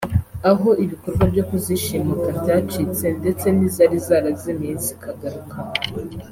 aho 0.51 0.69
ibikorwa 0.83 1.23
byo 1.31 1.43
kuzishimuta 1.49 2.29
byacitse 2.41 3.05
ndetse 3.19 3.45
n’izari 3.55 3.97
zarazimiye 4.07 4.75
zikagaruka 4.85 5.57